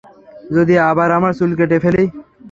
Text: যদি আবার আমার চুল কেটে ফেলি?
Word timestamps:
যদি 0.51 0.75
আবার 0.89 1.09
আমার 1.17 1.31
চুল 1.39 1.51
কেটে 1.59 1.77
ফেলি? 1.83 2.03